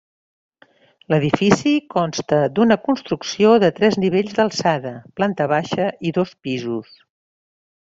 L'edifici 1.13 1.73
consta 1.95 2.39
d'una 2.55 2.77
construcció 2.87 3.53
de 3.65 3.71
tres 3.81 3.99
nivells 4.05 4.35
d'alçada, 4.41 4.95
planta 5.21 5.49
baixa 5.55 5.89
i 6.11 6.17
dos 6.19 6.35
pisos. 6.49 6.93